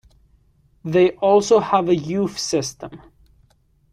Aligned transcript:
They 0.83 1.11
also 1.11 1.59
have 1.59 1.87
a 1.87 1.95
youth 1.95 2.39
system. 2.39 3.01